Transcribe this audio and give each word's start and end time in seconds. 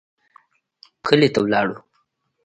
کلي 1.07 1.29
ته 1.33 1.39
ولاړو. 1.43 1.77